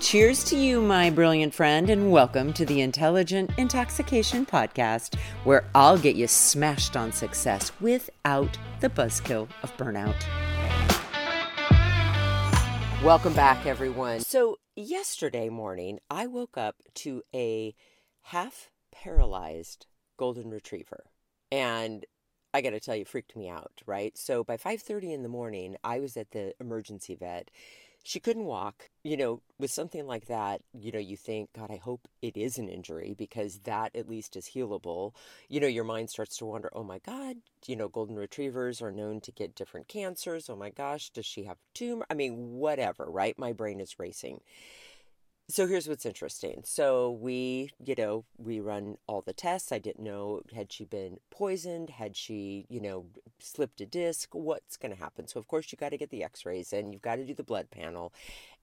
[0.00, 5.98] Cheers to you, my brilliant friend, and welcome to the Intentional Intoxication Podcast, where I'll
[5.98, 10.14] get you smashed on success without the buzzkill of burnout.
[13.02, 14.20] Welcome back, everyone.
[14.20, 17.74] So, yesterday morning, I woke up to a
[18.22, 21.06] half paralyzed golden retriever.
[21.50, 22.06] And
[22.54, 24.16] I got to tell you, freaked me out, right?
[24.16, 27.50] So by 5:30 in the morning, I was at the emergency vet
[28.04, 28.90] she couldn't walk.
[29.04, 32.58] You know, with something like that, you know, you think, God, I hope it is
[32.58, 35.12] an injury because that at least is healable.
[35.48, 38.92] You know, your mind starts to wonder, oh my God, you know, golden retrievers are
[38.92, 40.48] known to get different cancers.
[40.48, 42.06] Oh my gosh, does she have tumor?
[42.10, 43.38] I mean, whatever, right?
[43.38, 44.40] My brain is racing
[45.50, 46.62] so here's what's interesting.
[46.64, 49.72] So we, you know, we run all the tests.
[49.72, 53.06] I didn't know had she been poisoned, had she, you know,
[53.38, 55.26] slipped a disc, what's going to happen.
[55.26, 57.42] So of course you got to get the x-rays and you've got to do the
[57.42, 58.12] blood panel.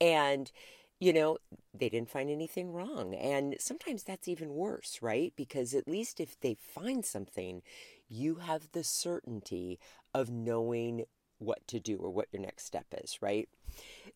[0.00, 0.52] And
[1.00, 1.38] you know,
[1.72, 3.14] they didn't find anything wrong.
[3.14, 5.32] And sometimes that's even worse, right?
[5.36, 7.62] Because at least if they find something,
[8.08, 9.78] you have the certainty
[10.12, 11.04] of knowing
[11.38, 13.48] what to do or what your next step is, right?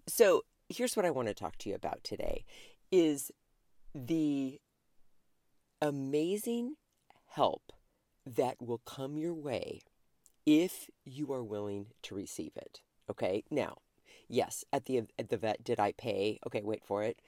[0.08, 0.42] So
[0.72, 2.44] here's what I want to talk to you about today
[2.90, 3.30] is
[3.94, 4.60] the
[5.80, 6.74] amazing
[7.28, 7.72] help
[8.24, 9.80] that will come your way
[10.46, 12.80] if you are willing to receive it.
[13.10, 13.44] Okay?
[13.50, 13.78] Now,
[14.28, 16.38] yes, at the at the vet did I pay?
[16.46, 17.20] Okay, wait for it.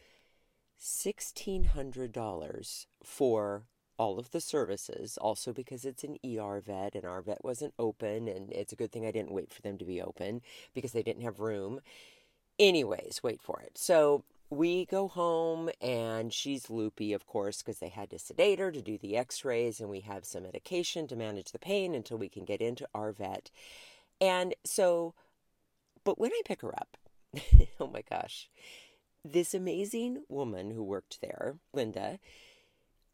[0.80, 3.64] $1600 for
[3.96, 8.28] all of the services, also because it's an ER vet and our vet wasn't open
[8.28, 10.42] and it's a good thing I didn't wait for them to be open
[10.74, 11.80] because they didn't have room.
[12.58, 13.76] Anyways, wait for it.
[13.76, 18.70] So we go home and she's loopy, of course, because they had to sedate her
[18.70, 22.18] to do the x rays, and we have some medication to manage the pain until
[22.18, 23.50] we can get into our vet.
[24.20, 25.14] And so,
[26.04, 26.96] but when I pick her up,
[27.80, 28.48] oh my gosh,
[29.24, 32.18] this amazing woman who worked there, Linda,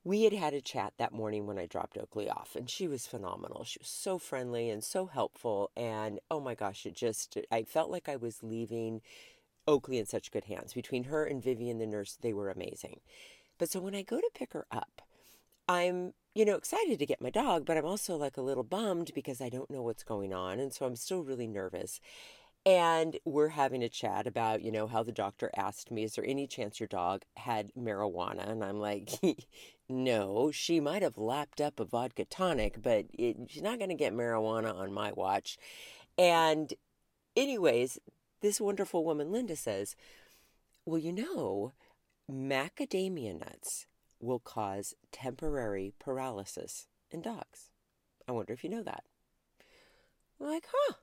[0.03, 3.07] we had had a chat that morning when I dropped Oakley off, and she was
[3.07, 3.65] phenomenal.
[3.65, 5.71] She was so friendly and so helpful.
[5.77, 9.03] And oh my gosh, it just, I felt like I was leaving
[9.69, 10.73] Oakley in such good hands.
[10.73, 13.01] Between her and Vivian, the nurse, they were amazing.
[13.59, 15.03] But so when I go to pick her up,
[15.69, 19.13] I'm, you know, excited to get my dog, but I'm also like a little bummed
[19.15, 20.59] because I don't know what's going on.
[20.59, 22.01] And so I'm still really nervous.
[22.67, 26.25] And we're having a chat about, you know, how the doctor asked me, is there
[26.27, 28.51] any chance your dog had marijuana?
[28.51, 29.11] And I'm like,
[29.89, 33.95] no, she might have lapped up a vodka tonic, but it, she's not going to
[33.95, 35.57] get marijuana on my watch.
[36.19, 36.75] And,
[37.35, 37.99] anyways,
[38.43, 39.97] this wonderful woman, Linda, says,
[40.85, 41.73] Well, you know,
[42.31, 43.87] macadamia nuts
[44.21, 47.71] will cause temporary paralysis in dogs.
[48.29, 49.05] I wonder if you know that.
[50.41, 50.95] I'm like, huh,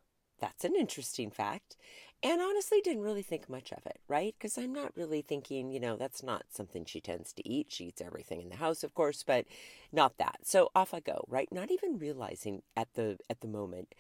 [0.57, 1.75] that's an interesting fact.
[2.23, 4.34] And honestly, didn't really think much of it, right?
[4.38, 7.68] Because I'm not really thinking, you know, that's not something she tends to eat.
[7.69, 9.45] She eats everything in the house, of course, but
[9.91, 10.40] not that.
[10.44, 11.47] So off I go, right?
[11.51, 13.94] Not even realizing at the at the moment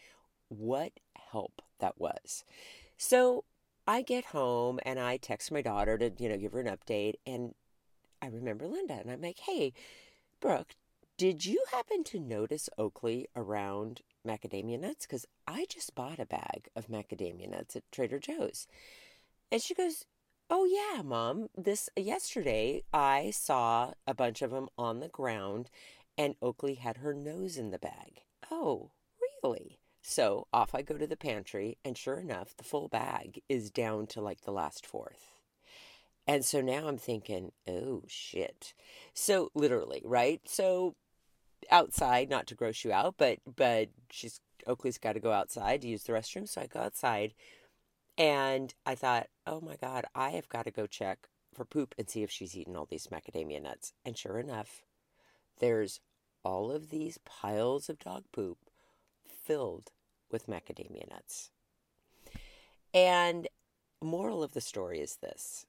[0.47, 0.93] what
[1.29, 2.43] help that was.
[2.97, 3.43] So
[3.87, 7.15] I get home and I text my daughter to, you know, give her an update.
[7.27, 7.53] And
[8.19, 9.73] I remember Linda and I'm like, hey,
[10.39, 10.75] Brooke,
[11.19, 15.05] did you happen to notice Oakley around macadamia nuts?
[15.05, 18.67] Because I just bought a bag of macadamia nuts at Trader Joe's.
[19.51, 20.05] And she goes,
[20.49, 21.49] Oh, yeah, mom.
[21.57, 25.69] This yesterday I saw a bunch of them on the ground
[26.17, 28.23] and Oakley had her nose in the bag.
[28.49, 28.91] Oh,
[29.43, 29.79] really?
[30.01, 34.07] So off I go to the pantry, and sure enough, the full bag is down
[34.07, 35.33] to like the last fourth.
[36.25, 38.73] And so now I'm thinking, oh shit.
[39.13, 40.41] So literally, right?
[40.45, 40.95] So
[41.71, 45.87] outside, not to gross you out, but but she's Oakley's got to go outside to
[45.87, 47.33] use the restroom, so I go outside,
[48.17, 52.09] and I thought, oh my god, I have got to go check for poop and
[52.09, 53.93] see if she's eaten all these macadamia nuts.
[54.05, 54.83] And sure enough,
[55.59, 55.99] there's
[56.43, 58.57] all of these piles of dog poop
[59.25, 59.91] filled
[60.31, 61.51] with macadamia nuts.
[62.93, 63.47] And
[64.01, 65.65] moral of the story is this.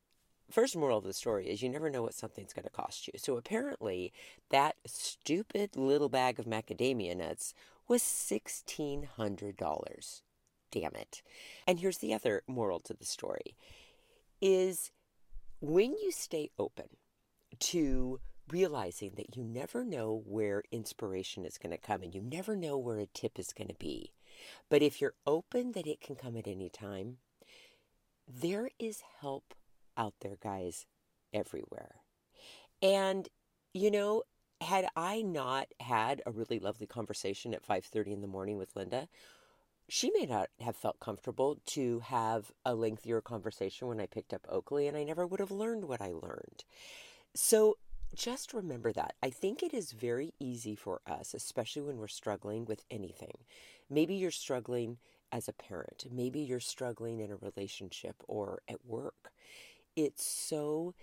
[0.50, 3.12] First moral of the story is you never know what something's going to cost you.
[3.18, 4.12] So apparently,
[4.50, 7.52] that stupid little bag of macadamia nuts
[7.86, 10.22] was $1,600.
[10.70, 11.22] Damn it.
[11.66, 13.56] And here's the other moral to the story
[14.40, 14.90] is
[15.60, 16.86] when you stay open
[17.58, 18.20] to
[18.50, 22.78] realizing that you never know where inspiration is going to come and you never know
[22.78, 24.12] where a tip is going to be.
[24.68, 27.18] But if you're open that it can come at any time,
[28.26, 29.54] there is help
[29.98, 30.86] out there, guys,
[31.34, 31.96] everywhere.
[32.80, 33.28] And,
[33.74, 34.22] you know,
[34.60, 39.08] had I not had a really lovely conversation at 5:30 in the morning with Linda,
[39.88, 44.46] she may not have felt comfortable to have a lengthier conversation when I picked up
[44.48, 46.64] Oakley, and I never would have learned what I learned.
[47.34, 47.78] So
[48.14, 49.14] just remember that.
[49.22, 53.44] I think it is very easy for us, especially when we're struggling with anything.
[53.88, 54.98] Maybe you're struggling
[55.30, 59.32] as a parent, maybe you're struggling in a relationship or at work.
[60.00, 60.94] It's so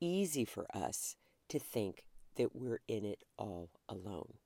[0.00, 1.14] easy for us
[1.50, 2.02] to think
[2.34, 4.38] that we're in it all alone,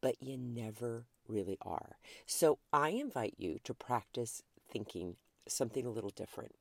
[0.00, 1.96] but you never really are.
[2.24, 5.16] So I invite you to practice thinking
[5.48, 6.54] something a little different.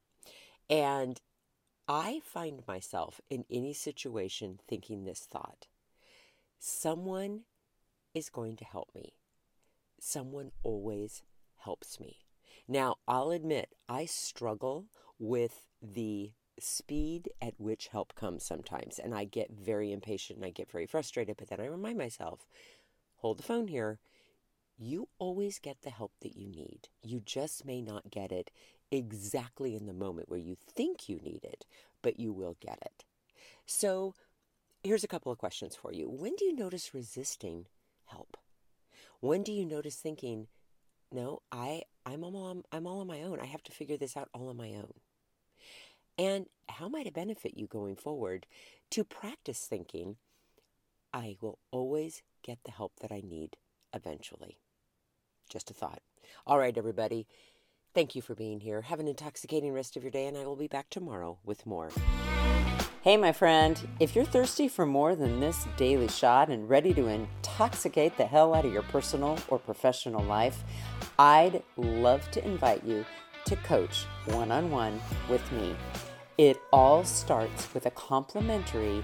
[0.68, 1.22] And
[1.88, 5.68] I find myself in any situation thinking this thought
[6.58, 7.42] someone
[8.16, 9.14] is going to help me.
[10.00, 11.22] Someone always
[11.58, 12.22] helps me.
[12.68, 14.86] Now, I'll admit, I struggle
[15.20, 20.52] with the speed at which help comes sometimes, and I get very impatient and I
[20.52, 22.48] get very frustrated, but then I remind myself
[23.18, 24.00] hold the phone here.
[24.78, 26.90] You always get the help that you need.
[27.02, 28.52] You just may not get it
[28.92, 31.66] exactly in the moment where you think you need it,
[32.02, 33.06] but you will get it.
[33.66, 34.14] So,
[34.84, 36.10] here's a couple of questions for you.
[36.10, 37.68] When do you notice resisting
[38.06, 38.38] help?
[39.22, 40.48] When do you notice thinking,
[41.12, 43.40] "No, I I'm all on, I'm all on my own.
[43.40, 44.94] I have to figure this out all on my own."
[46.18, 48.46] And how might it benefit you going forward
[48.92, 50.18] to practice thinking,
[51.14, 53.58] I will always get the help that I need
[53.94, 54.58] eventually?
[55.50, 56.02] Just a thought.
[56.48, 57.28] All right, everybody.
[57.94, 58.82] Thank you for being here.
[58.82, 61.92] Have an intoxicating rest of your day, and I will be back tomorrow with more.
[63.02, 67.08] Hey, my friend, if you're thirsty for more than this daily shot and ready to
[67.08, 70.64] intoxicate the hell out of your personal or professional life,
[71.20, 73.06] I'd love to invite you
[73.46, 75.76] to coach one on one with me.
[76.38, 79.04] It all starts with a complimentary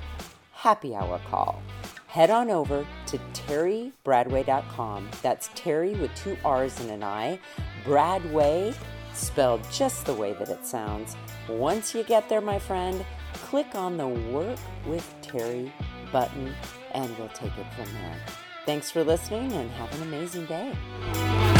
[0.51, 1.61] happy hour call.
[2.07, 5.09] Head on over to terribradway.com.
[5.21, 7.39] That's Terri with two R's and an I.
[7.85, 8.75] Bradway,
[9.13, 11.15] spelled just the way that it sounds.
[11.47, 15.71] Once you get there, my friend, click on the Work with Terri
[16.11, 16.53] button
[16.93, 18.17] and we'll take it from there.
[18.65, 21.50] Thanks for listening and have an amazing day.